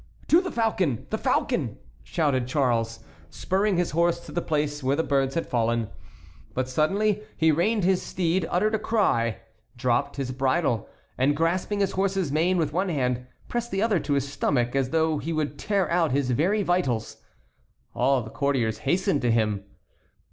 "To 0.29 0.41
the 0.41 0.51
falcon! 0.51 1.05
the 1.11 1.17
falcon!" 1.19 1.77
shouted 2.01 2.47
Charles, 2.47 3.03
spurring 3.29 3.77
his 3.77 3.91
horse 3.91 4.19
to 4.21 4.31
the 4.31 4.41
place 4.41 4.81
where 4.81 4.95
the 4.95 5.03
birds 5.03 5.35
had 5.35 5.45
fallen. 5.45 5.89
But 6.55 6.67
suddenly 6.67 7.21
he 7.37 7.51
reined 7.51 7.83
in 7.83 7.89
his 7.91 8.01
steed, 8.01 8.47
uttered 8.49 8.73
a 8.73 8.79
cry, 8.79 9.41
dropped 9.77 10.15
his 10.15 10.31
bridle, 10.31 10.89
and 11.19 11.37
grasping 11.37 11.81
his 11.81 11.91
horse's 11.91 12.31
mane 12.31 12.57
with 12.57 12.73
one 12.73 12.89
hand 12.89 13.27
pressed 13.47 13.69
the 13.69 13.83
other 13.83 13.99
to 13.99 14.13
his 14.13 14.27
stomach 14.27 14.75
as 14.75 14.89
though 14.89 15.19
he 15.19 15.31
would 15.31 15.59
tear 15.59 15.87
out 15.91 16.11
his 16.13 16.31
very 16.31 16.63
vitals. 16.63 17.17
All 17.93 18.23
the 18.23 18.31
courtiers 18.31 18.79
hastened 18.79 19.21
to 19.21 19.29
him. 19.29 19.65